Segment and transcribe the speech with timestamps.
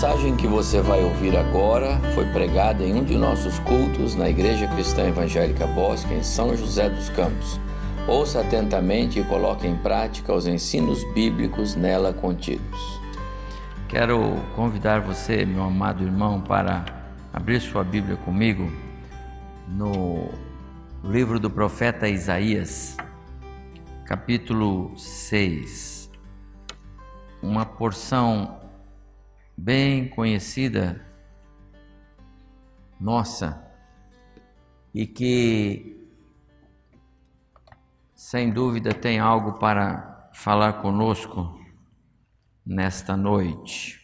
[0.00, 4.66] mensagem que você vai ouvir agora foi pregada em um de nossos cultos na Igreja
[4.68, 7.60] Cristã Evangélica Bosque, em São José dos Campos.
[8.08, 12.80] Ouça atentamente e coloque em prática os ensinos bíblicos nela contidos.
[13.90, 16.82] Quero convidar você, meu amado irmão, para
[17.30, 18.72] abrir sua Bíblia comigo
[19.68, 20.30] no
[21.04, 22.96] livro do profeta Isaías,
[24.06, 26.10] capítulo 6.
[27.42, 28.59] Uma porção
[29.62, 31.06] bem conhecida
[32.98, 33.62] nossa
[34.94, 36.08] e que
[38.14, 41.60] sem dúvida tem algo para falar conosco
[42.64, 44.00] nesta noite.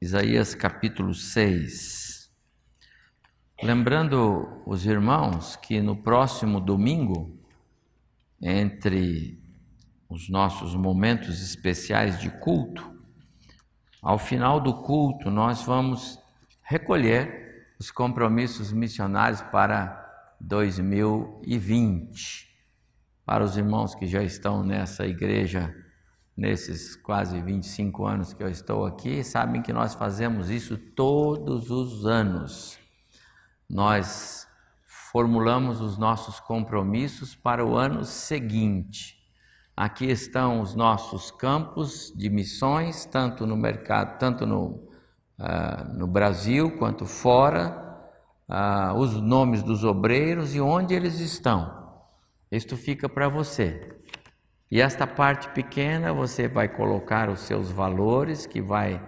[0.00, 2.32] Isaías capítulo 6.
[3.60, 7.36] Lembrando os irmãos que no próximo domingo,
[8.40, 9.41] entre
[10.12, 12.92] os nossos momentos especiais de culto,
[14.02, 16.18] ao final do culto nós vamos
[16.62, 22.52] recolher os compromissos missionários para 2020.
[23.24, 25.74] Para os irmãos que já estão nessa igreja,
[26.36, 32.04] nesses quase 25 anos que eu estou aqui, sabem que nós fazemos isso todos os
[32.04, 32.78] anos.
[33.66, 34.46] Nós
[35.10, 39.21] formulamos os nossos compromissos para o ano seguinte.
[39.76, 44.66] Aqui estão os nossos campos de missões, tanto no mercado, tanto no,
[45.38, 48.10] uh, no Brasil quanto fora,
[48.48, 51.82] uh, os nomes dos obreiros e onde eles estão.
[52.50, 53.96] Isto fica para você.
[54.70, 59.02] E esta parte pequena você vai colocar os seus valores que vai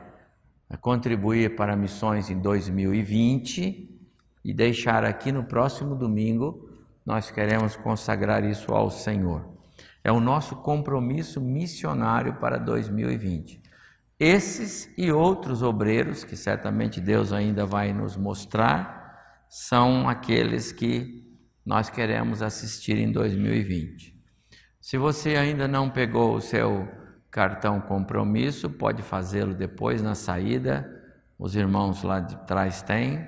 [0.80, 3.90] contribuir para missões em 2020
[4.42, 6.70] e deixar aqui no próximo domingo.
[7.04, 9.53] Nós queremos consagrar isso ao Senhor.
[10.04, 13.62] É o nosso compromisso missionário para 2020.
[14.20, 21.24] Esses e outros obreiros, que certamente Deus ainda vai nos mostrar, são aqueles que
[21.64, 24.14] nós queremos assistir em 2020.
[24.80, 26.86] Se você ainda não pegou o seu
[27.30, 30.88] cartão compromisso, pode fazê-lo depois na saída,
[31.38, 33.26] os irmãos lá de trás têm.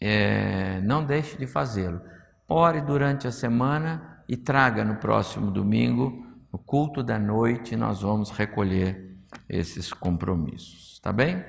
[0.00, 2.00] É, não deixe de fazê-lo.
[2.46, 8.30] Ore durante a semana e traga no próximo domingo, no culto da noite, nós vamos
[8.30, 9.16] recolher
[9.48, 11.42] esses compromissos, tá bem?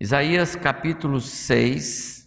[0.00, 2.26] Isaías capítulo 6,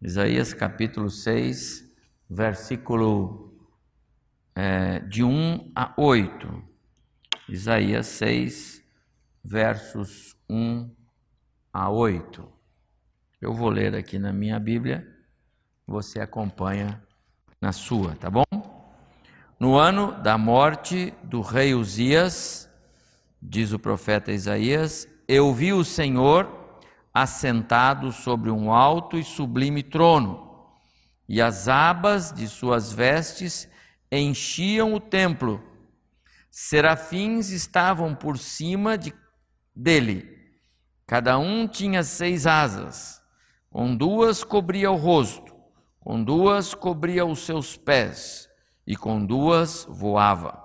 [0.00, 1.84] Isaías capítulo 6,
[2.30, 3.52] versículo
[4.54, 6.62] é, de 1 a 8.
[7.48, 8.84] Isaías 6,
[9.42, 10.90] versos 1
[11.72, 12.48] a 8.
[13.40, 15.06] Eu vou ler aqui na minha Bíblia,
[15.86, 17.02] você acompanha
[17.60, 18.44] na sua, tá bom?
[19.58, 22.70] No ano da morte do rei Uzias,
[23.42, 26.48] diz o profeta Isaías, eu vi o Senhor
[27.12, 30.68] assentado sobre um alto e sublime trono,
[31.28, 33.68] e as abas de suas vestes
[34.10, 35.62] enchiam o templo.
[36.50, 39.12] Serafins estavam por cima de,
[39.74, 40.38] dele.
[41.06, 43.20] Cada um tinha seis asas,
[43.68, 45.47] com duas cobria o rosto
[46.08, 48.48] com duas cobria os seus pés,
[48.86, 50.58] e com duas voava.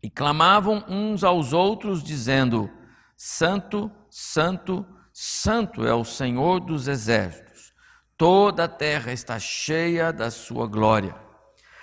[0.00, 2.70] E clamavam uns aos outros, dizendo:
[3.16, 7.74] Santo, Santo, Santo é o Senhor dos exércitos,
[8.16, 11.16] toda a terra está cheia da sua glória.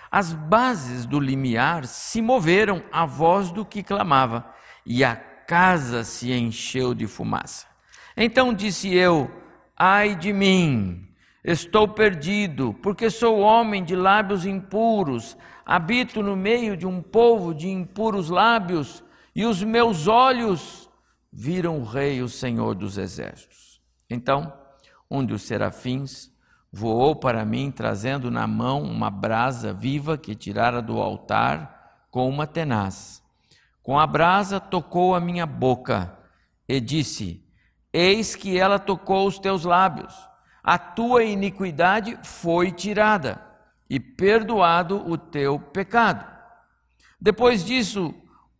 [0.09, 4.53] As bases do limiar se moveram à voz do que clamava,
[4.85, 7.67] e a casa se encheu de fumaça.
[8.15, 9.29] Então disse eu:
[9.75, 11.08] Ai de mim!
[11.43, 17.69] Estou perdido, porque sou homem de lábios impuros, habito no meio de um povo de
[17.69, 20.89] impuros lábios, e os meus olhos
[21.31, 23.81] viram o Rei, o Senhor dos Exércitos.
[24.09, 24.51] Então,
[25.09, 26.29] um dos serafins
[26.71, 32.45] voou para mim, trazendo na mão uma brasa viva que tirara do altar com uma
[32.45, 33.23] tenaz.
[33.81, 36.17] Com a brasa tocou a minha boca
[36.67, 37.41] e disse:
[37.93, 40.28] Eis que ela tocou os teus lábios
[40.69, 43.43] a tua iniquidade foi tirada
[43.89, 46.23] e perdoado o teu pecado.
[47.19, 48.13] Depois disso,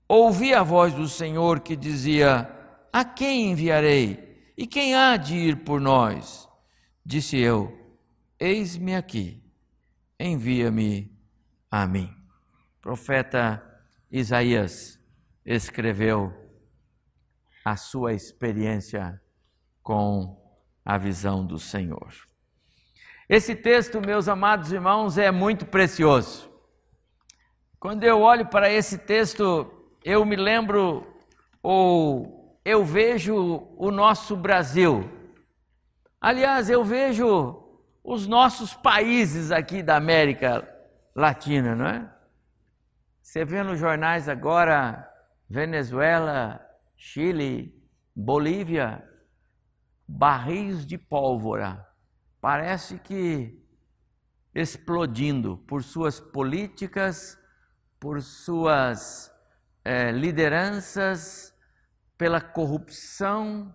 [0.08, 2.50] ouvi a voz do Senhor que dizia:
[2.92, 4.52] A quem enviarei?
[4.58, 6.50] E quem há de ir por nós?
[7.06, 7.72] Disse eu:
[8.40, 9.44] Eis-me aqui,
[10.20, 11.16] envia-me
[11.70, 12.12] a mim.
[12.80, 13.64] O profeta
[14.12, 15.00] Isaías
[15.46, 16.34] escreveu
[17.64, 19.22] a sua experiência
[19.84, 20.39] com
[20.90, 22.12] a visão do Senhor.
[23.30, 26.52] Esse texto, meus amados irmãos, é muito precioso.
[27.80, 29.72] Quando eu olho para esse texto,
[30.04, 31.06] eu me lembro
[31.62, 35.08] ou eu vejo o nosso Brasil.
[36.20, 37.64] Aliás, eu vejo
[38.04, 40.68] os nossos países aqui da América
[41.16, 42.12] Latina, não é?
[43.22, 45.08] Você vê nos jornais agora
[45.48, 46.60] Venezuela,
[46.98, 47.80] Chile,
[48.16, 49.08] Bolívia,
[50.10, 51.88] barris de pólvora.
[52.42, 53.64] Parece que
[54.56, 57.38] explodindo por suas políticas,
[58.00, 59.32] por suas
[59.86, 61.54] é, lideranças,
[62.18, 63.74] pela corrupção,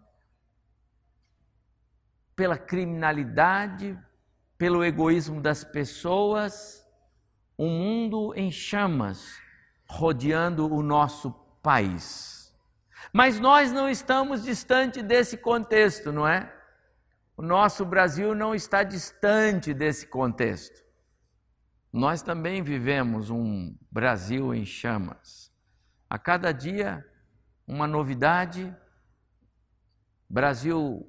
[2.35, 3.97] pela criminalidade,
[4.59, 6.85] pelo egoísmo das pessoas,
[7.57, 9.41] um mundo em chamas
[9.89, 11.31] rodeando o nosso
[11.63, 12.44] país.
[13.17, 16.53] Mas nós não estamos distante desse contexto, não é?
[17.37, 20.83] O nosso Brasil não está distante desse contexto.
[21.93, 25.55] Nós também vivemos um Brasil em chamas.
[26.11, 27.09] A cada dia,
[27.69, 28.77] uma novidade.
[30.29, 31.09] Brasil,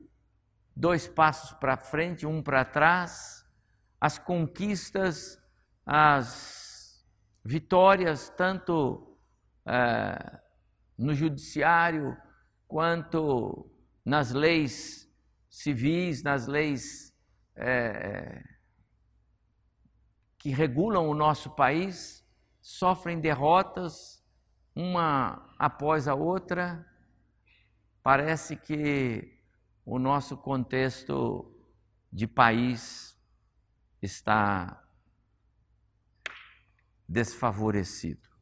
[0.76, 3.44] dois passos para frente, um para trás.
[4.00, 5.42] As conquistas,
[5.84, 7.04] as
[7.44, 9.18] vitórias, tanto
[9.66, 10.45] é,
[10.98, 12.18] no judiciário
[12.68, 13.70] quanto
[14.04, 15.10] nas leis
[15.50, 17.14] civis, nas leis
[17.56, 18.44] é,
[20.38, 22.24] que regulam o nosso país
[22.62, 24.24] sofrem derrotas,
[24.76, 26.86] uma após a outra.
[28.04, 29.42] Parece que
[29.86, 31.52] o nosso contexto
[32.12, 33.18] de país
[34.02, 34.84] está
[37.08, 38.35] desfavorecido.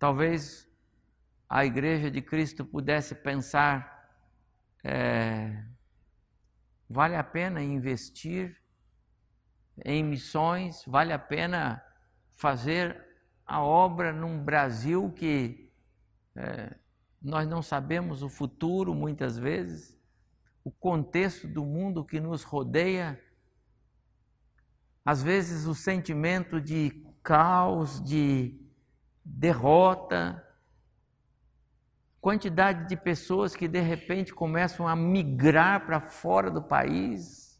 [0.00, 0.66] Talvez
[1.46, 4.10] a Igreja de Cristo pudesse pensar:
[4.82, 5.62] é,
[6.88, 8.58] vale a pena investir
[9.84, 11.84] em missões, vale a pena
[12.34, 12.98] fazer
[13.44, 15.70] a obra num Brasil que
[16.34, 16.74] é,
[17.20, 20.00] nós não sabemos o futuro muitas vezes,
[20.64, 23.22] o contexto do mundo que nos rodeia,
[25.04, 28.58] às vezes o sentimento de caos, de
[29.38, 30.44] derrota,
[32.20, 37.58] quantidade de pessoas que de repente começam a migrar para fora do país.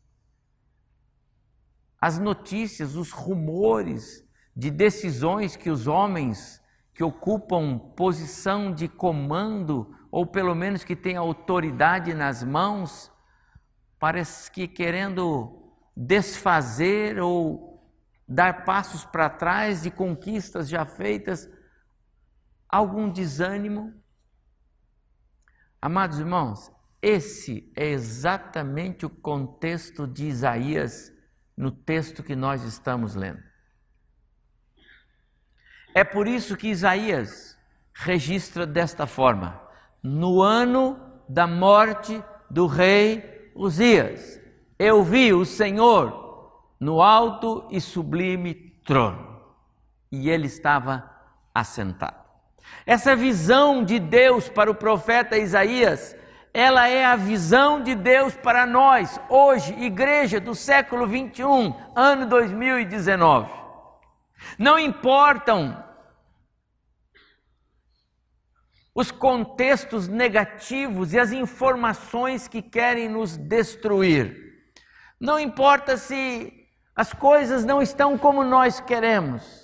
[2.00, 6.60] As notícias, os rumores de decisões que os homens
[6.92, 13.10] que ocupam posição de comando, ou pelo menos que têm autoridade nas mãos,
[13.98, 17.70] parece que querendo desfazer ou
[18.28, 21.48] dar passos para trás de conquistas já feitas,
[22.70, 23.92] algum desânimo.
[25.80, 26.70] Amados irmãos,
[27.02, 31.12] esse é exatamente o contexto de Isaías
[31.56, 33.42] no texto que nós estamos lendo.
[35.94, 37.58] É por isso que Isaías
[37.92, 39.60] registra desta forma:
[40.02, 44.40] no ano da morte do rei Uzias,
[44.78, 49.40] eu vi o Senhor no alto e sublime trono,
[50.10, 51.10] e ele estava
[51.54, 52.19] assentado.
[52.86, 56.16] Essa visão de Deus para o profeta Isaías
[56.52, 63.52] ela é a visão de Deus para nós, hoje, igreja do século 21, ano 2019.
[64.58, 65.84] Não importam
[68.92, 74.36] os contextos negativos e as informações que querem nos destruir.
[75.20, 76.52] Não importa se
[76.96, 79.59] as coisas não estão como nós queremos.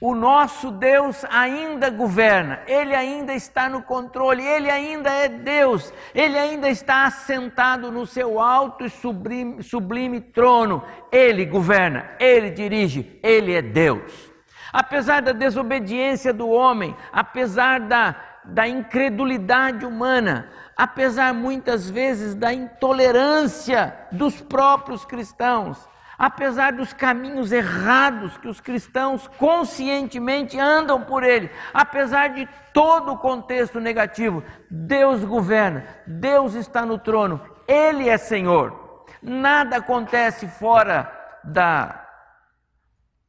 [0.00, 6.38] O nosso Deus ainda governa, Ele ainda está no controle, Ele ainda é Deus, Ele
[6.38, 10.84] ainda está assentado no seu alto e sublime, sublime trono.
[11.10, 14.30] Ele governa, Ele dirige, Ele é Deus.
[14.72, 18.14] Apesar da desobediência do homem, apesar da,
[18.44, 25.88] da incredulidade humana, apesar muitas vezes da intolerância dos próprios cristãos,
[26.18, 33.18] apesar dos caminhos errados que os cristãos conscientemente andam por ele, apesar de todo o
[33.18, 39.04] contexto negativo, Deus governa, Deus está no trono, Ele é Senhor.
[39.22, 41.10] Nada acontece fora
[41.44, 42.04] da,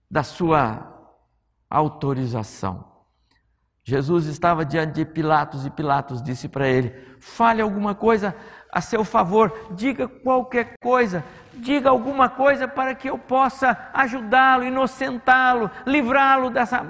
[0.09, 0.89] da sua
[1.69, 2.89] autorização.
[3.83, 8.35] Jesus estava diante de Pilatos e Pilatos disse para ele: fale alguma coisa
[8.71, 11.23] a seu favor, diga qualquer coisa,
[11.53, 16.85] diga alguma coisa para que eu possa ajudá-lo, inocentá-lo, livrá-lo dessa.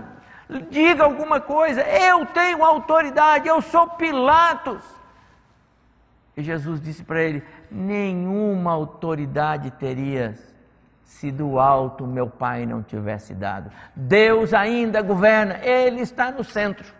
[0.70, 4.82] Diga alguma coisa, eu tenho autoridade, eu sou Pilatos.
[6.36, 10.50] E Jesus disse para ele: Nenhuma autoridade terias
[11.04, 13.72] se do alto meu pai não tivesse dado.
[13.96, 16.99] Deus ainda governa, Ele está no centro.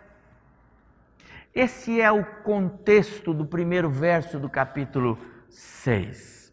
[1.54, 6.52] Esse é o contexto do primeiro verso do capítulo 6.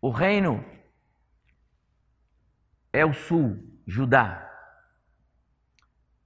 [0.00, 0.64] O reino
[2.92, 3.56] é o sul,
[3.86, 4.48] Judá.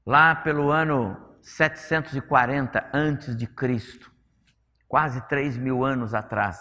[0.05, 4.13] Lá pelo ano 740 antes de Cristo,
[4.87, 6.59] quase 3 mil anos atrás,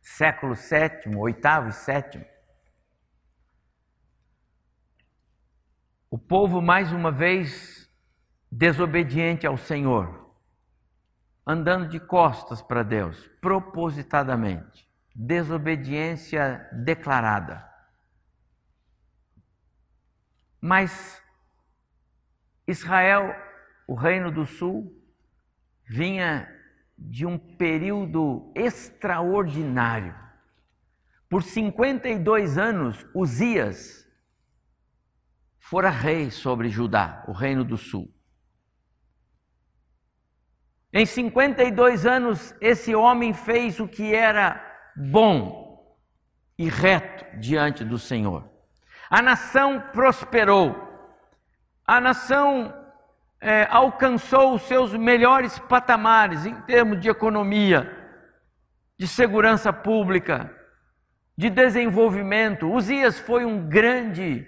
[0.00, 2.24] século sétimo, oitavo e sétimo.
[6.10, 7.87] O povo, mais uma vez,
[8.50, 10.34] desobediente ao Senhor,
[11.46, 17.66] andando de costas para Deus, propositadamente, desobediência declarada.
[20.60, 21.22] Mas
[22.66, 23.34] Israel,
[23.86, 24.94] o reino do sul,
[25.86, 26.48] vinha
[26.98, 30.14] de um período extraordinário.
[31.28, 34.06] Por 52 anos, Uzias
[35.58, 38.12] fora rei sobre Judá, o reino do sul.
[40.92, 44.64] Em 52 anos, esse homem fez o que era
[44.96, 45.96] bom
[46.58, 48.48] e reto diante do Senhor.
[49.10, 50.88] A nação prosperou,
[51.86, 52.74] a nação
[53.40, 57.94] é, alcançou os seus melhores patamares em termos de economia,
[58.98, 60.54] de segurança pública,
[61.36, 62.70] de desenvolvimento.
[62.70, 64.46] Uzias foi um grande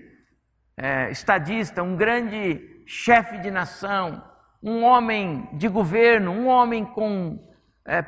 [0.76, 4.29] é, estadista, um grande chefe de nação,
[4.62, 7.42] um homem de governo, um homem com
[7.86, 8.04] é,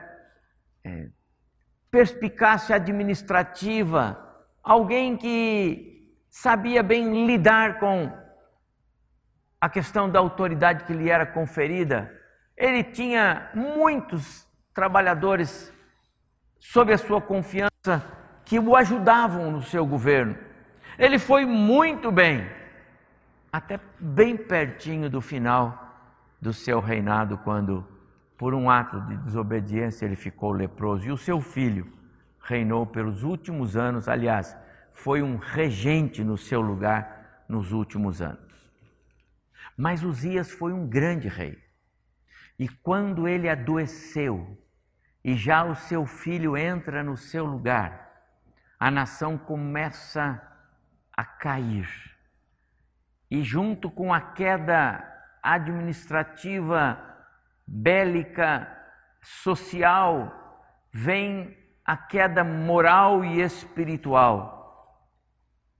[0.84, 1.08] é,
[1.90, 4.18] perspicácia administrativa,
[4.62, 8.12] alguém que sabia bem lidar com
[9.60, 12.12] a questão da autoridade que lhe era conferida,
[12.56, 15.72] ele tinha muitos trabalhadores
[16.58, 18.02] sob a sua confiança
[18.44, 20.36] que o ajudavam no seu governo.
[20.98, 22.46] Ele foi muito bem,
[23.50, 25.81] até bem pertinho do final
[26.42, 27.86] do seu reinado, quando,
[28.36, 31.06] por um ato de desobediência, ele ficou leproso.
[31.06, 31.86] E o seu filho
[32.40, 34.56] reinou pelos últimos anos, aliás,
[34.92, 38.72] foi um regente no seu lugar nos últimos anos.
[39.76, 41.62] Mas Uzias foi um grande rei.
[42.58, 44.58] E quando ele adoeceu
[45.24, 48.10] e já o seu filho entra no seu lugar,
[48.80, 50.42] a nação começa
[51.16, 51.88] a cair.
[53.30, 55.11] E junto com a queda
[55.42, 56.98] administrativa,
[57.66, 58.68] bélica,
[59.20, 60.32] social,
[60.92, 64.62] vem a queda moral e espiritual.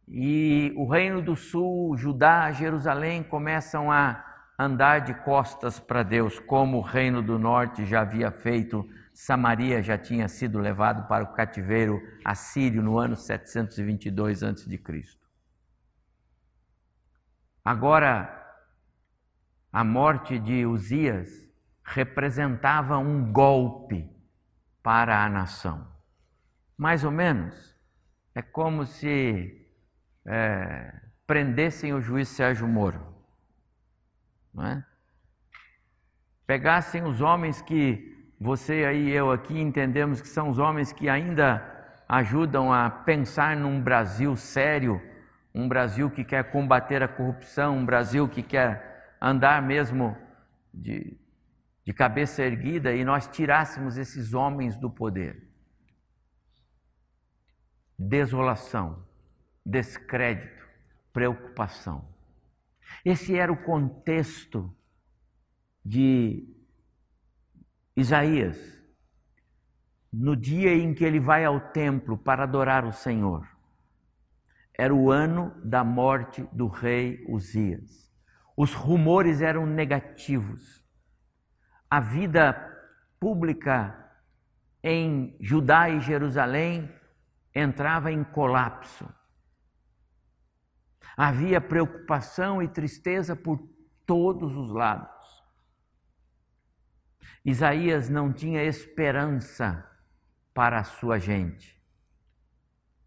[0.09, 4.25] E o reino do sul, Judá, Jerusalém começam a
[4.59, 8.88] andar de costas para Deus, como o reino do norte já havia feito.
[9.14, 14.81] Samaria já tinha sido levado para o cativeiro assírio no ano 722 a.C.
[17.64, 18.41] Agora,
[19.73, 21.31] a morte de Uzias
[21.83, 24.09] representava um golpe
[24.83, 25.87] para a nação.
[26.76, 27.75] Mais ou menos,
[28.35, 29.67] é como se
[30.26, 30.95] é,
[31.26, 33.00] prendessem o juiz Sérgio Moro,
[34.52, 34.85] não é?
[36.47, 41.09] pegassem os homens que você aí e eu aqui entendemos que são os homens que
[41.09, 41.64] ainda
[42.07, 45.00] ajudam a pensar num Brasil sério,
[45.55, 48.91] um Brasil que quer combater a corrupção, um Brasil que quer
[49.23, 50.17] andar mesmo
[50.75, 51.17] de,
[51.85, 55.49] de cabeça erguida e nós tirássemos esses homens do poder.
[57.97, 59.07] Desolação,
[59.64, 60.67] descrédito,
[61.12, 62.05] preocupação.
[63.05, 64.75] Esse era o contexto
[65.85, 66.49] de
[67.97, 68.59] Isaías,
[70.12, 73.49] no dia em que ele vai ao templo para adorar o Senhor.
[74.76, 78.01] Era o ano da morte do rei Uzias.
[78.56, 80.82] Os rumores eram negativos.
[81.88, 82.54] A vida
[83.18, 83.99] pública
[84.82, 86.92] em Judá e Jerusalém
[87.54, 89.09] entrava em colapso.
[91.16, 93.59] Havia preocupação e tristeza por
[94.06, 95.12] todos os lados.
[97.44, 99.88] Isaías não tinha esperança
[100.54, 101.80] para a sua gente.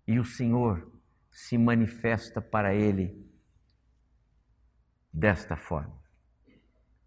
[0.08, 0.92] E o Senhor
[1.32, 3.26] se manifesta para ele
[5.16, 5.96] desta forma.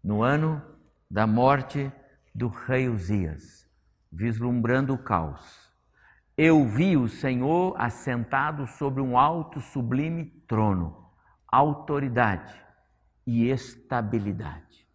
[0.03, 0.61] No ano
[1.09, 1.91] da morte
[2.33, 3.69] do rei Uzias,
[4.11, 5.69] vislumbrando o caos,
[6.35, 11.11] eu vi o Senhor assentado sobre um alto sublime trono,
[11.47, 12.55] autoridade
[13.27, 14.87] e estabilidade.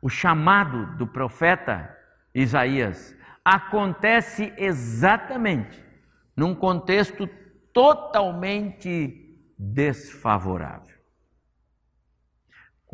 [0.00, 1.92] O chamado do profeta
[2.32, 5.82] Isaías acontece exatamente
[6.36, 7.26] num contexto
[7.72, 10.95] totalmente desfavorável.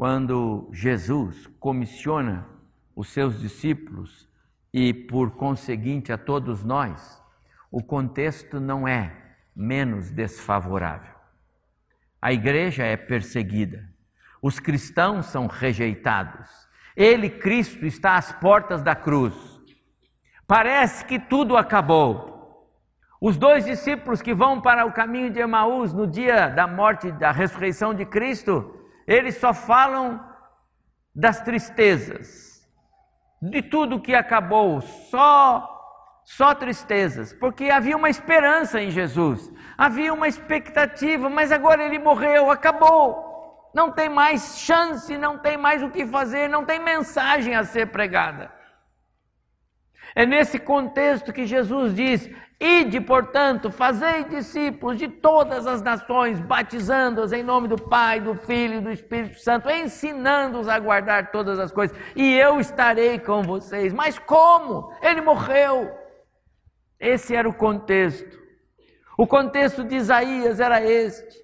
[0.02, 2.44] Quando Jesus comissiona
[2.92, 4.28] os seus discípulos
[4.74, 7.22] e, por conseguinte, a todos nós,
[7.70, 9.14] o contexto não é
[9.54, 11.14] menos desfavorável.
[12.20, 13.88] A igreja é perseguida,
[14.42, 16.48] os cristãos são rejeitados,
[16.96, 19.36] ele, Cristo, está às portas da cruz.
[20.48, 22.68] Parece que tudo acabou.
[23.20, 27.30] Os dois discípulos que vão para o caminho de Emaús no dia da morte da
[27.30, 30.20] ressurreição de Cristo, eles só falam
[31.14, 32.66] das tristezas,
[33.40, 35.68] de tudo que acabou, só
[36.24, 42.50] só tristezas, porque havia uma esperança em Jesus, havia uma expectativa, mas agora ele morreu,
[42.50, 43.70] acabou.
[43.74, 47.86] Não tem mais chance, não tem mais o que fazer, não tem mensagem a ser
[47.86, 48.52] pregada.
[50.14, 52.30] É nesse contexto que Jesus diz:
[52.64, 58.76] Ide, portanto, fazei discípulos de todas as nações, batizando-os em nome do Pai, do Filho
[58.76, 63.92] e do Espírito Santo, ensinando-os a guardar todas as coisas, e eu estarei com vocês.
[63.92, 64.96] Mas como?
[65.02, 65.90] Ele morreu.
[67.00, 68.38] Esse era o contexto.
[69.18, 71.42] O contexto de Isaías era este.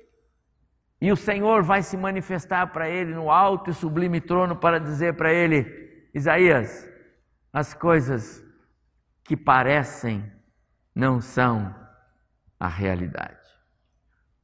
[1.01, 5.17] E o Senhor vai se manifestar para ele no alto e sublime trono para dizer
[5.17, 5.67] para ele:
[6.15, 6.89] Isaías,
[7.53, 8.41] as coisas
[9.25, 10.38] que parecem
[10.99, 11.73] não são
[12.59, 13.39] a realidade.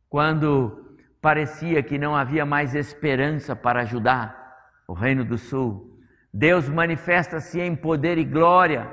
[0.09, 4.55] Quando parecia que não havia mais esperança para ajudar
[4.87, 5.99] o Reino do Sul,
[6.33, 8.89] Deus manifesta-se em poder e glória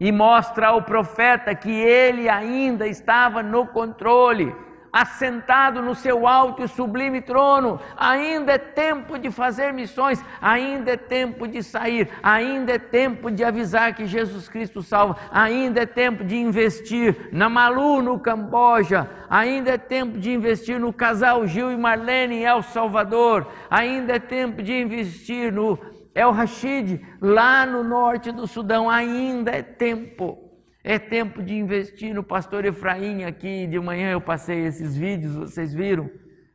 [0.00, 4.50] e mostra ao profeta que ele ainda estava no controle
[4.92, 7.80] assentado no seu alto e sublime trono.
[7.96, 13.42] Ainda é tempo de fazer missões, ainda é tempo de sair, ainda é tempo de
[13.42, 19.70] avisar que Jesus Cristo salva, ainda é tempo de investir na Malu, no Camboja, ainda
[19.70, 24.62] é tempo de investir no casal Gil e Marlene em El Salvador, ainda é tempo
[24.62, 25.78] de investir no
[26.14, 30.41] El Rashid, lá no norte do Sudão, ainda é tempo.
[30.84, 33.66] É tempo de investir no pastor Efraim aqui.
[33.66, 36.10] De manhã eu passei esses vídeos, vocês viram?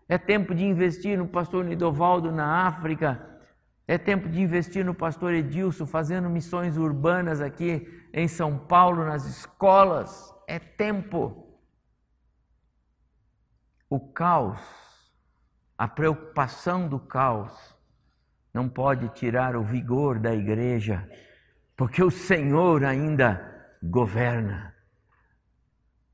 [0.09, 3.25] É tempo de investir no pastor Nidovaldo na África.
[3.87, 9.25] É tempo de investir no pastor Edilson fazendo missões urbanas aqui em São Paulo, nas
[9.25, 10.33] escolas.
[10.45, 11.47] É tempo.
[13.89, 14.59] O caos,
[15.77, 17.77] a preocupação do caos,
[18.53, 21.09] não pode tirar o vigor da igreja,
[21.77, 24.73] porque o Senhor ainda governa.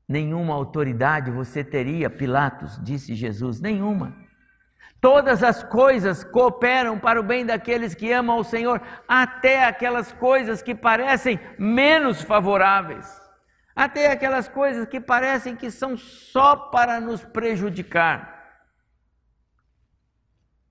[0.08, 4.16] Nenhuma autoridade você teria, Pilatos, disse Jesus, nenhuma.
[5.00, 10.62] Todas as coisas cooperam para o bem daqueles que amam ao Senhor, até aquelas coisas
[10.62, 13.20] que parecem menos favoráveis,
[13.76, 18.32] até aquelas coisas que parecem que são só para nos prejudicar.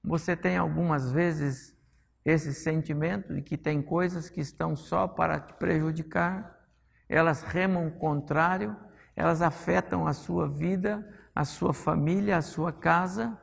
[0.04, 1.78] Você tem algumas vezes
[2.26, 6.63] esse sentimento de que tem coisas que estão só para te prejudicar?
[7.08, 8.76] Elas remam o contrário,
[9.16, 13.40] elas afetam a sua vida, a sua família, a sua casa.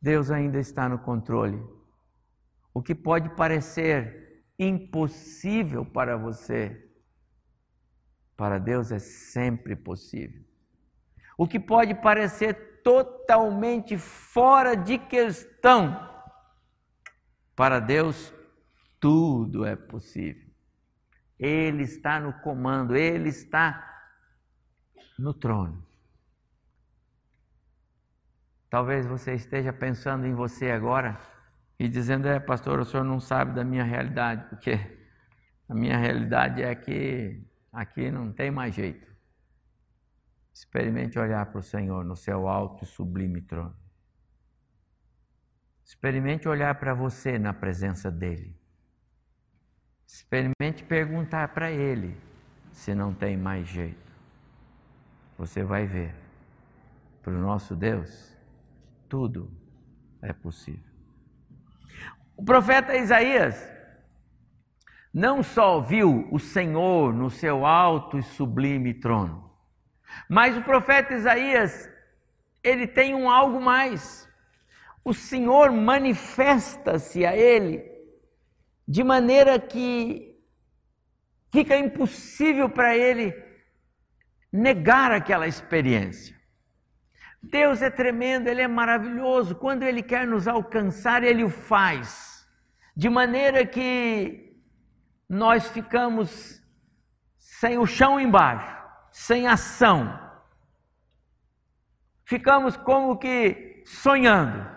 [0.00, 1.62] Deus ainda está no controle.
[2.72, 6.90] O que pode parecer impossível para você,
[8.36, 10.44] para Deus é sempre possível.
[11.36, 16.08] O que pode parecer totalmente fora de questão,
[17.54, 18.32] para Deus
[18.98, 20.49] tudo é possível.
[21.40, 24.04] Ele está no comando, ele está
[25.18, 25.82] no trono.
[28.68, 31.18] Talvez você esteja pensando em você agora
[31.78, 34.78] e dizendo: É, pastor, o senhor não sabe da minha realidade, porque
[35.66, 39.10] a minha realidade é que aqui não tem mais jeito.
[40.52, 43.74] Experimente olhar para o Senhor no seu alto e sublime trono.
[45.82, 48.59] Experimente olhar para você na presença dEle.
[50.12, 52.16] Experimente perguntar para ele
[52.72, 54.12] se não tem mais jeito.
[55.38, 56.14] Você vai ver.
[57.22, 58.36] Para o nosso Deus,
[59.08, 59.50] tudo
[60.20, 60.90] é possível.
[62.36, 63.70] O profeta Isaías
[65.12, 69.54] não só viu o Senhor no seu alto e sublime trono,
[70.28, 71.88] mas o profeta Isaías,
[72.64, 74.28] ele tem um algo mais.
[75.04, 77.89] O Senhor manifesta-se a ele
[78.90, 80.36] de maneira que
[81.52, 83.32] fica impossível para ele
[84.52, 86.36] negar aquela experiência.
[87.40, 89.54] Deus é tremendo, Ele é maravilhoso.
[89.54, 92.44] Quando Ele quer nos alcançar, Ele o faz.
[92.96, 94.60] De maneira que
[95.28, 96.60] nós ficamos
[97.38, 98.76] sem o chão embaixo,
[99.12, 100.18] sem ação.
[102.24, 104.68] Ficamos como que sonhando,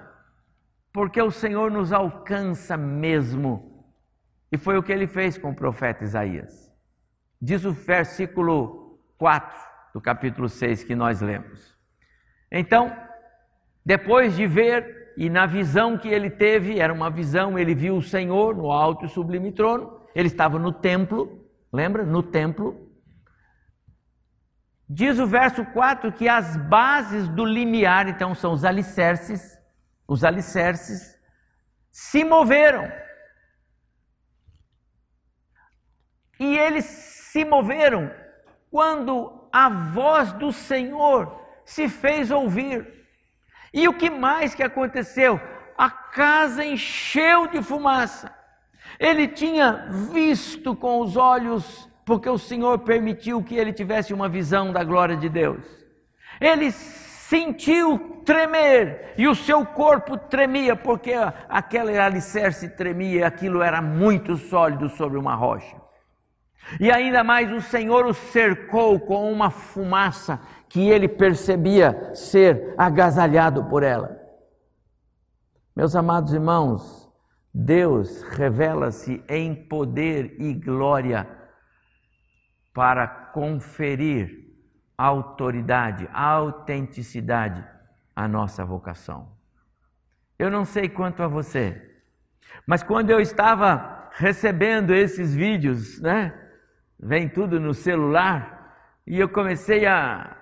[0.93, 3.72] porque o Senhor nos alcança mesmo.
[4.53, 6.71] E foi o que ele fez com o profeta Isaías.
[7.41, 9.51] Diz o versículo 4
[9.95, 11.75] do capítulo 6 que nós lemos.
[12.51, 12.95] Então,
[13.83, 18.01] depois de ver, e na visão que ele teve, era uma visão, ele viu o
[18.03, 22.05] Senhor no alto e sublime trono, ele estava no templo, lembra?
[22.05, 22.93] No templo.
[24.87, 29.57] Diz o verso 4 que as bases do limiar, então são os alicerces,
[30.07, 31.19] os alicerces,
[31.89, 33.01] se moveram.
[36.43, 38.11] E eles se moveram
[38.69, 42.85] quando a voz do Senhor se fez ouvir.
[43.73, 45.39] E o que mais que aconteceu?
[45.77, 48.29] A casa encheu de fumaça.
[48.99, 54.73] Ele tinha visto com os olhos, porque o Senhor permitiu que ele tivesse uma visão
[54.73, 55.63] da glória de Deus.
[56.41, 61.13] Ele sentiu tremer e o seu corpo tremia, porque
[61.47, 65.82] aquele alicerce tremia e aquilo era muito sólido sobre uma rocha.
[66.79, 73.65] E ainda mais o Senhor o cercou com uma fumaça que ele percebia ser agasalhado
[73.65, 74.19] por ela.
[75.75, 77.11] Meus amados irmãos,
[77.53, 81.27] Deus revela-se em poder e glória
[82.73, 84.43] para conferir
[84.97, 87.63] autoridade, autenticidade
[88.15, 89.31] à nossa vocação.
[90.39, 91.99] Eu não sei quanto a você,
[92.65, 96.42] mas quando eu estava recebendo esses vídeos, né?
[97.05, 100.37] Vem tudo no celular, e eu comecei a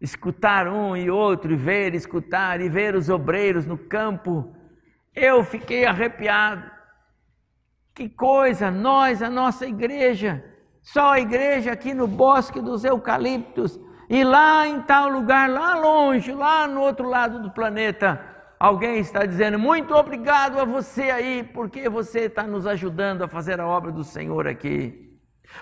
[0.00, 4.56] escutar um e outro, e ver, escutar, e ver os obreiros no campo,
[5.14, 6.70] eu fiquei arrepiado.
[7.94, 10.42] Que coisa, nós, a nossa igreja,
[10.80, 16.32] só a igreja aqui no bosque dos eucaliptos, e lá em tal lugar, lá longe,
[16.32, 18.18] lá no outro lado do planeta,
[18.58, 23.60] alguém está dizendo: Muito obrigado a você aí, porque você está nos ajudando a fazer
[23.60, 25.05] a obra do Senhor aqui.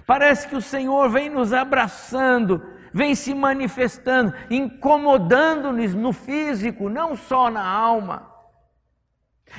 [0.07, 7.51] Parece que o Senhor vem nos abraçando, vem se manifestando, incomodando-nos no físico, não só
[7.51, 8.33] na alma.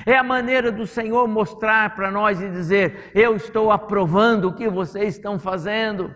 [0.04, 4.68] É a maneira do Senhor mostrar para nós e dizer: Eu estou aprovando o que
[4.68, 6.14] vocês estão fazendo,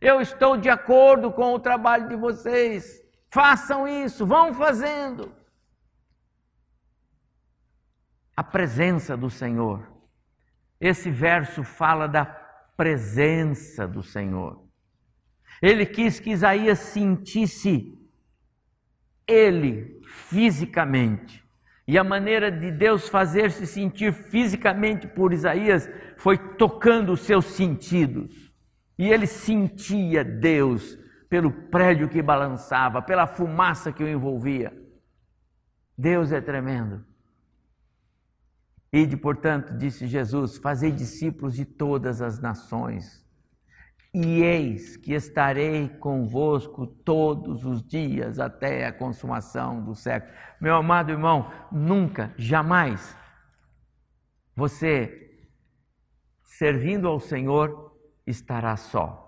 [0.00, 5.32] eu estou de acordo com o trabalho de vocês, façam isso, vão fazendo.
[8.34, 9.86] A presença do Senhor.
[10.80, 12.24] Esse verso fala da
[12.80, 14.64] presença do Senhor.
[15.60, 17.92] Ele quis que Isaías sentisse
[19.28, 21.44] ele fisicamente.
[21.86, 27.44] E a maneira de Deus fazer se sentir fisicamente por Isaías foi tocando os seus
[27.44, 28.50] sentidos.
[28.98, 34.72] E ele sentia Deus pelo prédio que balançava, pela fumaça que o envolvia.
[35.98, 37.04] Deus é tremendo.
[38.92, 43.20] Ide, portanto, disse Jesus, fazei discípulos de todas as nações
[44.12, 50.32] e eis que estarei convosco todos os dias até a consumação do século.
[50.60, 53.16] Meu amado irmão, nunca, jamais
[54.54, 55.30] você
[56.42, 59.26] servindo ao Senhor estará só.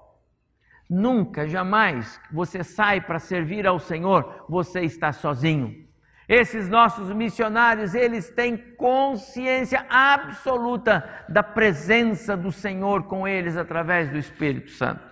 [0.91, 5.89] Nunca, jamais você sai para servir ao Senhor, você está sozinho.
[6.35, 14.17] Esses nossos missionários, eles têm consciência absoluta da presença do Senhor com eles através do
[14.17, 15.05] Espírito Santo.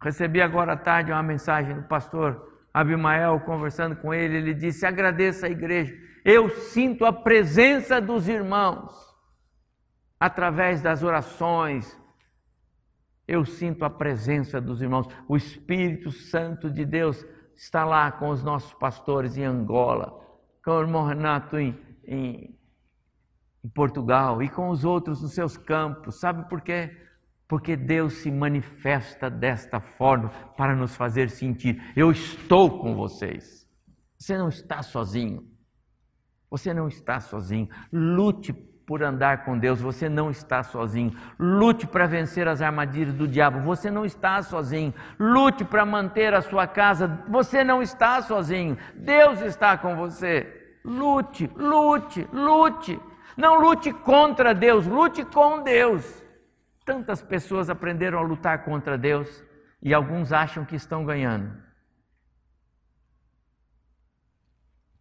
[0.00, 5.48] Recebi agora à tarde uma mensagem do pastor Abimael conversando com ele, ele disse: "Agradeça
[5.48, 5.92] a igreja.
[6.24, 8.94] Eu sinto a presença dos irmãos
[10.20, 12.00] através das orações.
[13.26, 15.08] Eu sinto a presença dos irmãos.
[15.26, 20.20] O Espírito Santo de Deus está lá com os nossos pastores em Angola,
[20.64, 22.58] com o irmão Renato em, em,
[23.64, 26.20] em Portugal e com os outros nos seus campos.
[26.20, 26.96] Sabe por quê?
[27.46, 33.68] Porque Deus se manifesta desta forma para nos fazer sentir: eu estou com vocês.
[34.18, 35.46] Você não está sozinho.
[36.50, 37.68] Você não está sozinho.
[37.92, 38.52] Lute
[38.86, 41.16] por andar com Deus, você não está sozinho.
[41.38, 44.92] Lute para vencer as armadilhas do diabo, você não está sozinho.
[45.18, 48.76] Lute para manter a sua casa, você não está sozinho.
[48.94, 50.78] Deus está com você.
[50.84, 53.00] Lute, lute, lute.
[53.36, 56.22] Não lute contra Deus, lute com Deus.
[56.84, 59.42] Tantas pessoas aprenderam a lutar contra Deus
[59.80, 61.62] e alguns acham que estão ganhando.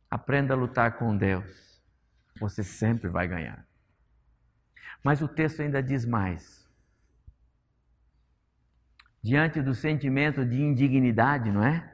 [0.09, 1.81] Aprenda a lutar com Deus.
[2.39, 3.65] Você sempre vai ganhar.
[5.03, 6.63] Mas o texto ainda diz mais.
[9.23, 11.89] diante do sentimento de indignidade, não é?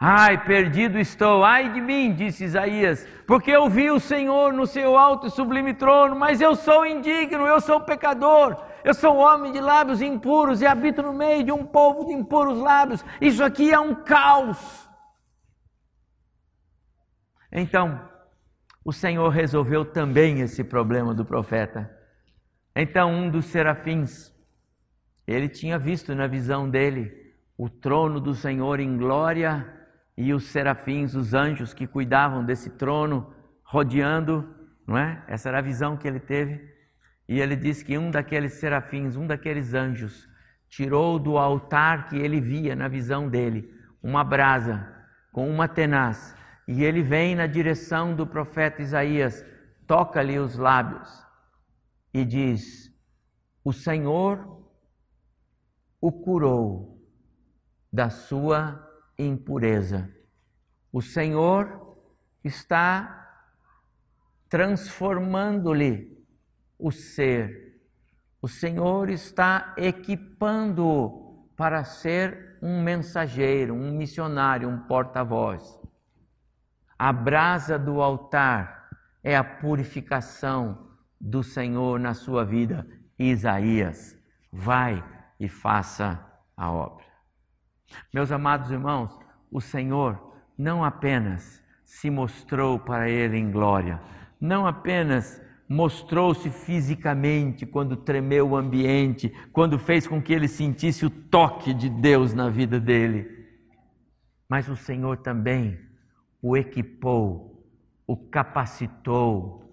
[0.00, 4.96] Ai, perdido estou, ai de mim, disse Isaías, porque eu vi o Senhor no seu
[4.96, 9.60] alto e sublime trono, mas eu sou indigno, eu sou pecador, eu sou homem de
[9.60, 13.04] lábios impuros e habito no meio de um povo de impuros lábios.
[13.20, 14.88] Isso aqui é um caos.
[17.50, 18.08] Então,
[18.84, 21.97] o Senhor resolveu também esse problema do profeta.
[22.80, 24.32] Então, um dos serafins,
[25.26, 27.12] ele tinha visto na visão dele
[27.56, 29.66] o trono do Senhor em glória
[30.16, 34.48] e os serafins, os anjos que cuidavam desse trono, rodeando,
[34.86, 35.24] não é?
[35.26, 36.72] Essa era a visão que ele teve.
[37.28, 40.28] E ele diz que um daqueles serafins, um daqueles anjos,
[40.68, 44.88] tirou do altar que ele via na visão dele uma brasa
[45.32, 46.32] com uma tenaz,
[46.68, 49.44] e ele vem na direção do profeta Isaías,
[49.84, 51.27] toca-lhe os lábios
[52.12, 52.92] e diz:
[53.64, 54.58] O Senhor
[56.00, 56.98] o curou
[57.92, 58.86] da sua
[59.18, 60.12] impureza.
[60.92, 61.98] O Senhor
[62.44, 63.44] está
[64.48, 66.24] transformando-lhe
[66.78, 67.80] o ser.
[68.40, 75.78] O Senhor está equipando-o para ser um mensageiro, um missionário, um porta-voz.
[76.96, 78.88] A brasa do altar
[79.22, 80.87] é a purificação
[81.20, 82.86] do Senhor na sua vida.
[83.18, 84.16] Isaías,
[84.52, 85.04] vai
[85.40, 86.24] e faça
[86.56, 87.04] a obra.
[88.12, 89.18] Meus amados irmãos,
[89.50, 94.00] o Senhor não apenas se mostrou para ele em glória,
[94.40, 101.10] não apenas mostrou-se fisicamente quando tremeu o ambiente, quando fez com que ele sentisse o
[101.10, 103.46] toque de Deus na vida dele,
[104.48, 105.78] mas o Senhor também
[106.40, 107.66] o equipou,
[108.06, 109.67] o capacitou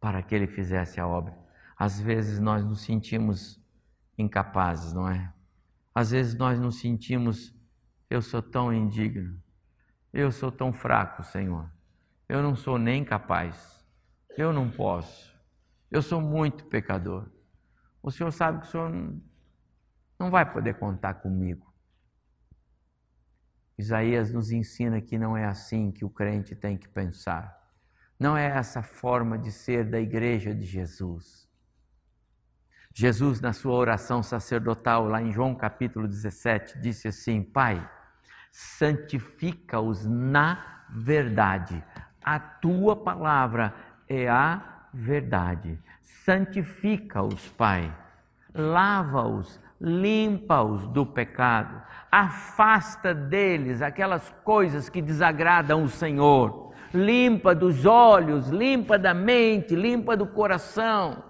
[0.00, 1.36] para que ele fizesse a obra.
[1.76, 3.60] Às vezes nós nos sentimos
[4.16, 5.32] incapazes, não é?
[5.94, 7.54] Às vezes nós nos sentimos,
[8.10, 9.40] eu sou tão indigno,
[10.12, 11.70] eu sou tão fraco, Senhor,
[12.28, 13.84] eu não sou nem capaz,
[14.36, 15.36] eu não posso,
[15.90, 17.30] eu sou muito pecador.
[18.02, 18.90] O Senhor sabe que o Senhor
[20.18, 21.66] não vai poder contar comigo.
[23.76, 27.57] Isaías nos ensina que não é assim que o crente tem que pensar.
[28.18, 31.48] Não é essa forma de ser da igreja de Jesus.
[32.92, 37.88] Jesus, na sua oração sacerdotal, lá em João capítulo 17, disse assim: Pai,
[38.50, 41.82] santifica-os na verdade.
[42.20, 43.72] A tua palavra
[44.08, 45.78] é a verdade.
[46.02, 47.96] Santifica-os, Pai.
[48.52, 51.80] Lava-os, limpa-os do pecado.
[52.10, 56.67] Afasta deles aquelas coisas que desagradam o Senhor.
[56.92, 61.28] Limpa dos olhos, limpa da mente, limpa do coração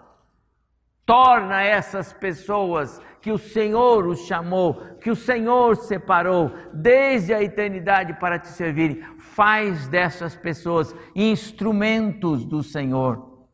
[1.09, 8.13] torna essas pessoas que o Senhor os chamou, que o Senhor separou desde a eternidade
[8.21, 13.49] para te servirem, faz dessas pessoas instrumentos do Senhor.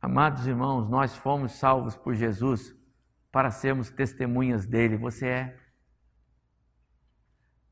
[0.00, 2.72] Amados irmãos, nós fomos salvos por Jesus
[3.32, 4.96] para sermos testemunhas dele.
[4.96, 5.56] Você é?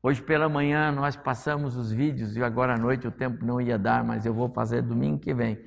[0.05, 3.79] Hoje pela manhã nós passamos os vídeos e agora à noite o tempo não ia
[3.79, 5.57] dar, mas eu vou fazer domingo que vem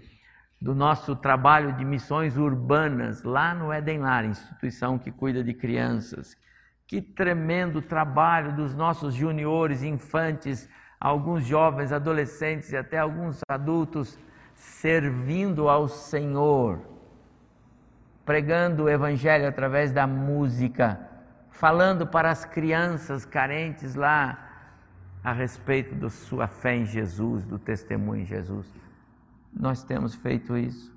[0.61, 6.37] do nosso trabalho de missões urbanas lá no Edenlar, instituição que cuida de crianças.
[6.87, 10.69] Que tremendo trabalho dos nossos juniores, infantes,
[11.01, 14.19] alguns jovens, adolescentes e até alguns adultos
[14.55, 16.81] servindo ao Senhor,
[18.23, 21.16] pregando o Evangelho através da música,
[21.59, 24.43] falando para as crianças carentes lá
[25.23, 28.67] a respeito da sua fé em Jesus, do testemunho em Jesus
[29.59, 30.95] nós temos feito isso.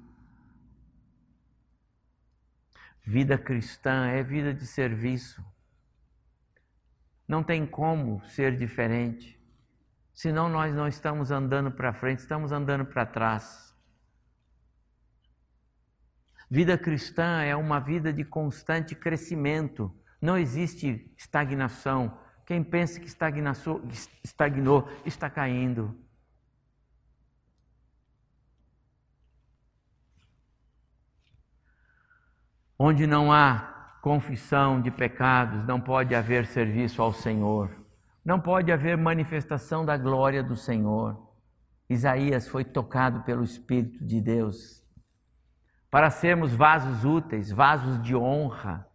[3.02, 5.44] Vida cristã é vida de serviço.
[7.28, 9.40] Não tem como ser diferente.
[10.14, 13.74] Senão nós não estamos andando para frente, estamos andando para trás.
[16.52, 19.96] Vida cristã é uma vida de constante crescimento.
[20.22, 22.18] Não existe estagnação.
[22.46, 23.08] Quem pensa que
[24.24, 25.98] estagnou está caindo.
[32.78, 37.70] Onde não há confissão de pecados, não pode haver serviço ao Senhor,
[38.24, 41.30] não pode haver manifestação da glória do Senhor.
[41.90, 44.82] Isaías foi tocado pelo Espírito de Deus.
[45.92, 48.89] Para sermos vasos úteis, vasos de honra,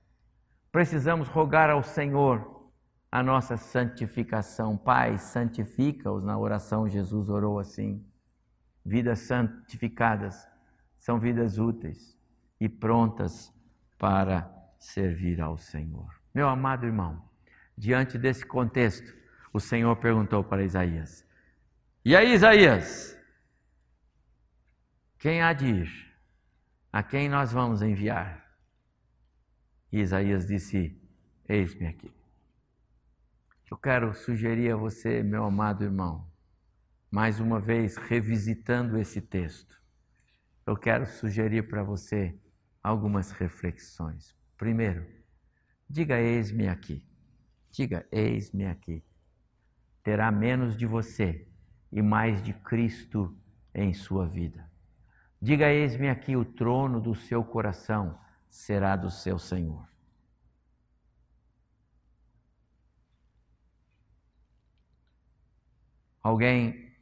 [0.75, 2.69] precisamos rogar ao Senhor
[3.09, 4.77] a nossa santificação.
[4.77, 6.25] Pai, santifica-os.
[6.25, 8.05] Na oração, Jesus orou assim.
[8.85, 10.49] Vidas santificadas
[10.99, 12.19] são vidas úteis
[12.61, 13.55] e prontas
[13.97, 16.13] para servir ao Senhor.
[16.35, 17.23] Meu amado irmão,
[17.79, 19.15] diante desse contexto,
[19.53, 21.25] o Senhor perguntou para Isaías:
[22.05, 23.17] E aí, Isaías?
[25.21, 26.13] Quem há de ir?
[26.93, 28.44] A quem nós vamos enviar?
[29.95, 31.01] E Isaías disse:
[31.49, 32.11] Eis-me aqui.
[33.71, 36.29] Eu quero sugerir a você, meu amado irmão,
[37.09, 39.81] mais uma vez revisitando esse texto,
[40.67, 42.37] eu quero sugerir para você
[42.83, 44.37] algumas reflexões.
[44.59, 45.07] Primeiro,
[45.89, 47.07] diga eis-me aqui.
[47.71, 49.01] Diga eis-me aqui.
[50.03, 51.47] Terá menos de você
[51.93, 53.33] e mais de Cristo
[53.73, 54.69] em sua vida.
[55.41, 58.24] Diga eis-me aqui, o trono do seu coração
[58.55, 59.85] será do seu Senhor.
[66.23, 66.97] Alguém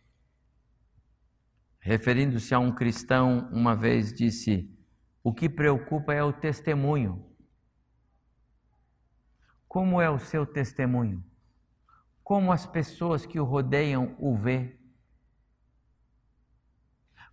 [1.79, 4.75] referindo-se a um cristão, uma vez disse:
[5.23, 7.23] O que preocupa é o testemunho.
[9.69, 11.23] Como é o seu testemunho?
[12.25, 14.81] Como as pessoas que o rodeiam o vê?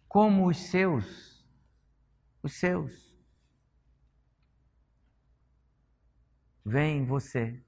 [0.10, 1.48] Como os seus,
[2.44, 3.09] os seus,
[6.70, 7.60] veem você?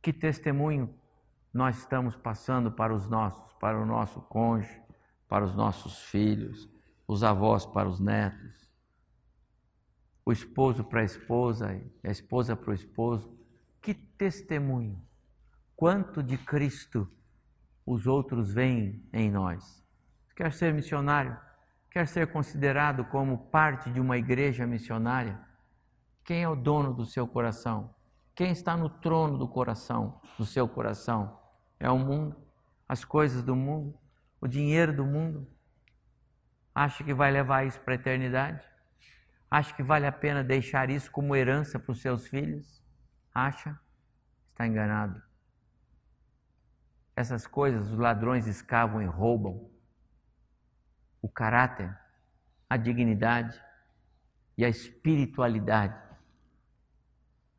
[0.00, 0.94] Que testemunho
[1.52, 4.80] nós estamos passando para os nossos, para o nosso cônjuge,
[5.28, 6.68] para os nossos filhos,
[7.08, 8.70] os avós para os netos,
[10.24, 13.36] o esposo para a esposa, a esposa para o esposo.
[13.82, 15.02] Que testemunho!
[15.74, 17.10] Quanto de Cristo
[17.84, 19.84] os outros veem em nós?
[20.36, 21.36] Quer ser missionário?
[21.94, 25.40] Quer ser considerado como parte de uma igreja missionária?
[26.22, 27.94] Quem é o dono do seu coração?
[28.34, 31.42] Quem está no trono do coração, do seu coração?
[31.78, 32.36] é o mundo,
[32.88, 33.98] as coisas do mundo,
[34.40, 35.46] o dinheiro do mundo.
[36.74, 38.66] Acha que vai levar isso para a eternidade?
[39.50, 42.82] Acha que vale a pena deixar isso como herança para os seus filhos?
[43.32, 43.78] Acha?
[44.50, 45.22] Está enganado.
[47.14, 49.70] Essas coisas os ladrões escavam e roubam.
[51.24, 51.90] O caráter,
[52.68, 53.58] a dignidade
[54.58, 55.98] e a espiritualidade.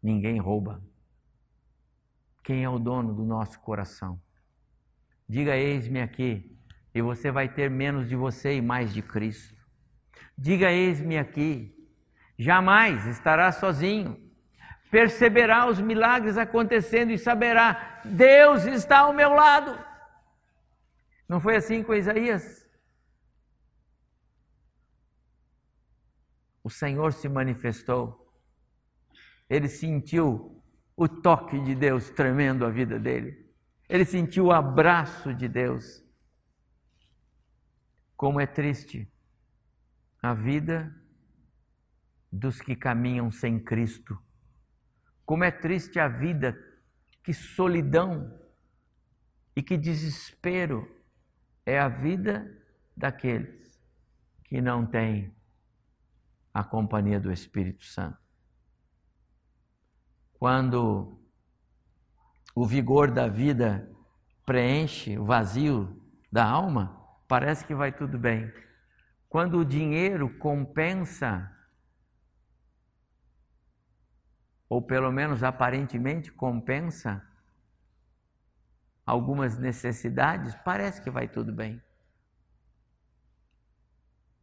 [0.03, 0.83] Ninguém rouba.
[2.43, 4.21] Quem é o dono do nosso coração?
[5.27, 6.55] Diga: Eis-me aqui,
[6.93, 9.55] e você vai ter menos de você e mais de Cristo.
[10.37, 11.75] Diga: Eis-me aqui,
[12.37, 14.23] jamais estará sozinho.
[14.91, 19.75] Perceberá os milagres acontecendo e saberá: Deus está ao meu lado.
[21.27, 22.64] Não foi assim com Isaías?
[26.65, 28.27] O Senhor se manifestou,
[29.47, 30.63] ele sentiu
[30.97, 33.53] o toque de Deus tremendo a vida dele.
[33.87, 36.03] Ele sentiu o abraço de Deus.
[38.17, 39.07] Como é triste
[40.23, 40.91] a vida
[42.31, 44.19] dos que caminham sem Cristo.
[45.23, 46.57] Como é triste a vida,
[47.23, 48.41] que solidão
[49.55, 50.83] e que desespero
[51.63, 52.51] é a vida
[52.97, 53.79] daqueles
[54.45, 55.34] que não têm
[56.55, 58.25] a companhia do Espírito Santo
[60.45, 61.19] quando
[62.53, 63.89] o vigor da vida
[64.45, 65.99] preenche o vazio
[66.31, 68.53] da alma, parece que vai tudo bem.
[69.27, 71.51] Quando o dinheiro compensa,
[74.69, 77.27] ou pelo menos aparentemente compensa,
[79.05, 81.81] algumas necessidades, parece que vai tudo bem.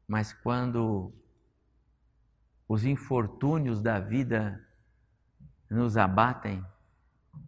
[0.09, 1.15] Mas quando
[2.73, 4.67] os infortúnios da vida
[5.69, 6.65] nos abatem,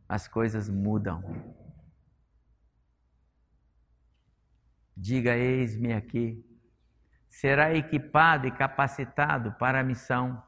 [0.06, 1.22] as coisas mudam.
[4.94, 6.44] Diga: Eis-me aqui.
[7.26, 10.42] Será equipado e capacitado para a missão.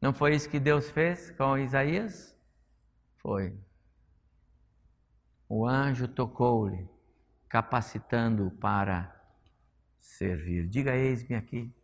[0.00, 2.32] Não foi isso que Deus fez com Isaías?
[3.16, 3.58] Foi.
[5.48, 6.88] O anjo tocou-lhe,
[7.48, 9.20] capacitando-o para
[9.98, 10.68] servir.
[10.68, 11.74] Diga: Eis-me aqui.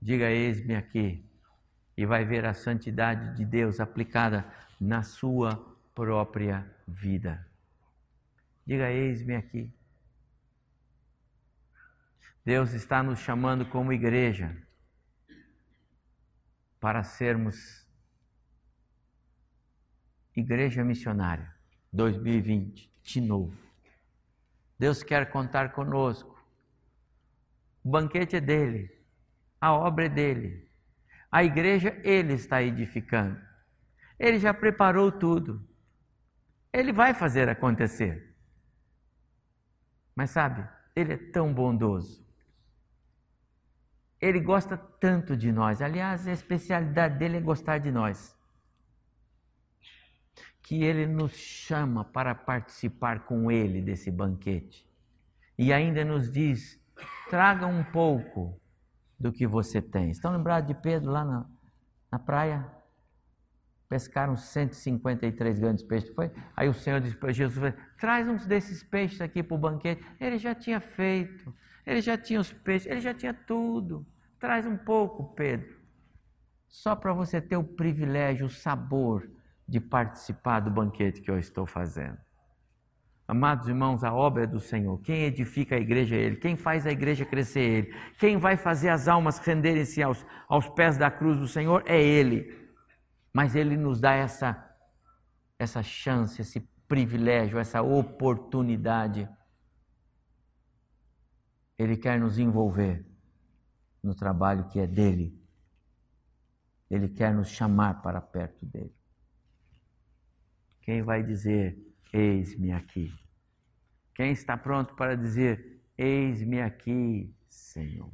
[0.00, 1.24] Diga: Eis-me aqui
[1.96, 5.56] e vai ver a santidade de Deus aplicada na sua
[5.94, 7.46] própria vida.
[8.66, 9.72] Diga: Eis-me aqui.
[12.44, 14.56] Deus está nos chamando como igreja
[16.80, 17.86] para sermos
[20.34, 21.54] igreja missionária
[21.92, 23.56] 2020 de novo.
[24.78, 26.42] Deus quer contar conosco.
[27.84, 28.99] O banquete é dele,
[29.60, 30.70] a obra é dele.
[31.30, 33.40] A igreja ele está edificando.
[34.18, 35.64] Ele já preparou tudo.
[36.72, 38.34] Ele vai fazer acontecer.
[40.14, 42.26] Mas sabe, ele é tão bondoso.
[44.20, 45.80] Ele gosta tanto de nós.
[45.80, 48.36] Aliás, a especialidade dele é gostar de nós.
[50.62, 54.86] Que ele nos chama para participar com ele desse banquete.
[55.58, 56.78] E ainda nos diz:
[57.30, 58.59] traga um pouco
[59.20, 60.10] do que você tem.
[60.10, 61.46] Estão lembrados de Pedro lá na,
[62.10, 62.66] na praia?
[63.86, 66.30] Pescaram 153 grandes peixes, foi?
[66.56, 70.02] Aí o Senhor disse para Jesus: traz uns desses peixes aqui para o banquete.
[70.18, 71.54] Ele já tinha feito.
[71.84, 74.06] Ele já tinha os peixes, ele já tinha tudo.
[74.38, 75.78] Traz um pouco, Pedro.
[76.68, 79.28] Só para você ter o privilégio, o sabor
[79.66, 82.18] de participar do banquete que eu estou fazendo.
[83.30, 84.98] Amados irmãos, a obra é do Senhor.
[85.02, 86.36] Quem edifica a igreja é Ele.
[86.36, 87.94] Quem faz a igreja crescer é Ele.
[88.18, 92.52] Quem vai fazer as almas renderem-se aos, aos pés da cruz do Senhor é Ele.
[93.32, 94.68] Mas Ele nos dá essa,
[95.58, 99.28] essa chance, esse privilégio, essa oportunidade
[101.78, 103.06] ele quer nos envolver
[104.02, 105.34] no trabalho que é dele.
[106.90, 108.94] Ele quer nos chamar para perto dele.
[110.82, 113.12] Quem vai dizer: Eis-me aqui?
[114.14, 118.12] Quem está pronto para dizer: Eis-me aqui, Senhor?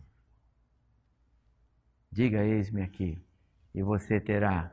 [2.10, 3.18] Diga: Eis-me aqui,
[3.74, 4.72] e você terá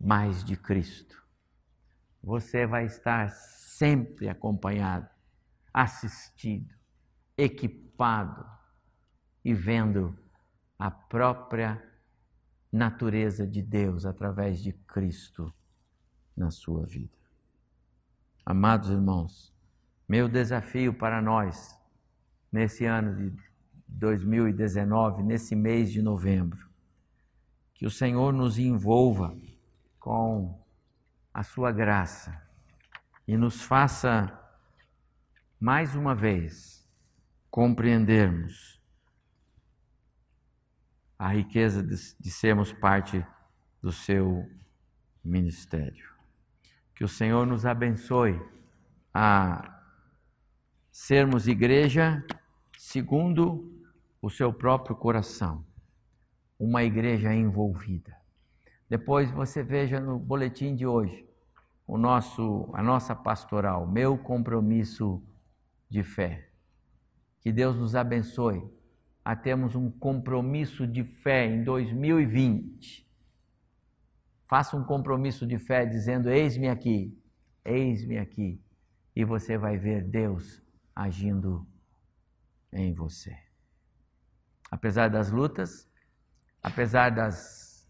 [0.00, 1.22] mais de Cristo.
[2.22, 5.08] Você vai estar sempre acompanhado,
[5.72, 6.74] assistido,
[7.36, 8.46] equipado
[9.44, 10.18] e vendo
[10.78, 11.82] a própria
[12.72, 15.52] natureza de Deus através de Cristo
[16.36, 17.23] na sua vida.
[18.46, 19.54] Amados irmãos,
[20.06, 21.74] meu desafio para nós
[22.52, 23.34] nesse ano de
[23.88, 26.68] 2019, nesse mês de novembro,
[27.72, 29.34] que o Senhor nos envolva
[29.98, 30.62] com
[31.32, 32.38] a sua graça
[33.26, 34.30] e nos faça
[35.58, 36.86] mais uma vez
[37.50, 38.78] compreendermos
[41.18, 43.24] a riqueza de, de sermos parte
[43.80, 44.46] do seu
[45.24, 46.13] ministério.
[46.94, 48.40] Que o Senhor nos abençoe
[49.12, 49.80] a
[50.90, 52.24] sermos igreja
[52.78, 53.72] segundo
[54.22, 55.64] o seu próprio coração,
[56.58, 58.16] uma igreja envolvida.
[58.88, 61.28] Depois você veja no boletim de hoje
[61.86, 65.22] o nosso a nossa pastoral, meu compromisso
[65.88, 66.48] de fé.
[67.40, 68.62] Que Deus nos abençoe
[69.24, 73.03] a termos um compromisso de fé em 2020.
[74.54, 77.20] Faça um compromisso de fé dizendo: Eis-me aqui,
[77.64, 78.64] eis-me aqui.
[79.12, 80.62] E você vai ver Deus
[80.94, 81.66] agindo
[82.72, 83.36] em você.
[84.70, 85.90] Apesar das lutas,
[86.62, 87.84] apesar das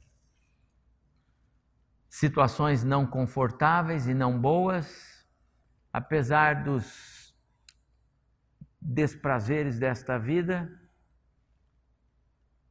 [2.08, 5.22] situações não confortáveis e não boas,
[5.92, 7.36] apesar dos
[8.80, 10.66] desprazeres desta vida,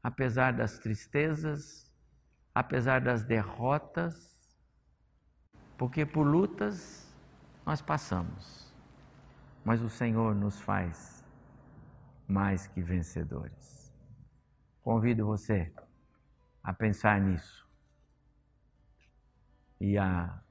[0.01, 1.92] apesar das tristezas,
[2.53, 4.55] apesar das derrotas,
[5.77, 7.11] porque por lutas
[7.65, 8.73] nós passamos,
[9.63, 11.25] mas o Senhor nos faz
[12.27, 13.93] mais que vencedores.
[14.83, 15.73] Convido você
[16.63, 17.67] a pensar nisso
[19.79, 20.41] e a,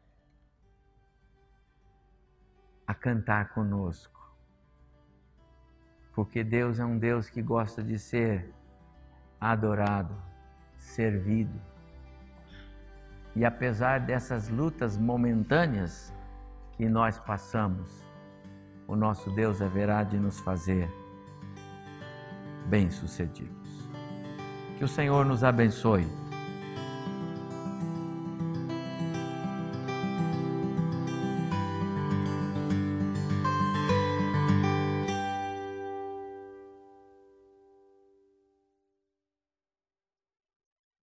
[2.86, 4.22] a cantar conosco
[6.12, 8.52] porque Deus é um Deus que gosta de ser
[9.40, 10.14] adorado,
[10.76, 11.71] servido.
[13.34, 16.12] E apesar dessas lutas momentâneas
[16.72, 18.04] que nós passamos,
[18.86, 20.88] o nosso Deus haverá de nos fazer
[22.66, 23.88] bem-sucedidos.
[24.76, 26.06] Que o Senhor nos abençoe